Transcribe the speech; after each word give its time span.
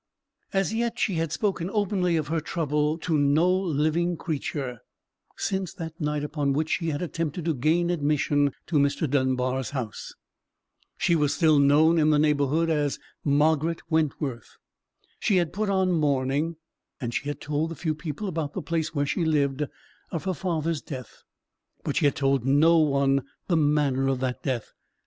As 0.51 0.73
yet 0.73 0.97
she 0.97 1.13
had 1.17 1.31
spoken 1.31 1.69
openly 1.71 2.17
of 2.17 2.29
her 2.29 2.39
trouble 2.41 2.97
to 2.97 3.19
no 3.19 3.47
living 3.55 4.17
creature, 4.17 4.79
since 5.37 5.75
that 5.75 6.01
night 6.01 6.23
upon 6.23 6.53
which 6.53 6.69
she 6.71 6.89
had 6.89 7.03
attempted 7.03 7.45
to 7.45 7.53
gain 7.53 7.91
admission 7.91 8.51
to 8.65 8.77
Mr. 8.79 9.07
Dunbar's 9.07 9.69
house. 9.69 10.15
She 10.97 11.15
was 11.15 11.35
still 11.35 11.59
known 11.59 11.99
in 11.99 12.09
the 12.09 12.17
neighbourhood 12.17 12.67
as 12.67 12.97
Margaret 13.23 13.83
Wentworth. 13.91 14.57
She 15.19 15.35
had 15.35 15.53
put 15.53 15.69
on 15.69 15.91
mourning: 15.91 16.55
and 16.99 17.13
she 17.13 17.29
had 17.29 17.39
told 17.39 17.69
the 17.69 17.75
few 17.75 17.93
people 17.93 18.27
about 18.27 18.53
the 18.53 18.63
place 18.63 18.95
where 18.95 19.05
she 19.05 19.23
lived, 19.23 19.63
of 20.09 20.23
her 20.23 20.33
father's 20.33 20.81
death: 20.81 21.21
but 21.83 21.97
she 21.97 22.05
had 22.05 22.15
told 22.15 22.43
no 22.43 22.79
one 22.79 23.21
the 23.45 23.55
manner 23.55 24.07
of 24.07 24.19
that 24.21 24.41
death. 24.41 24.73